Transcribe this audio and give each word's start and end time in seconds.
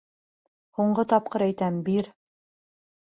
Һуңғы 0.79 1.05
тапҡыр 1.13 1.45
әйтәм: 1.49 1.77
бир! 1.91 2.13